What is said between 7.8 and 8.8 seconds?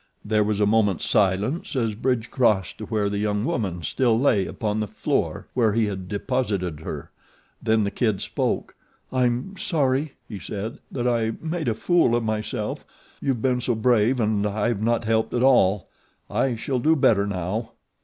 The Kid spoke.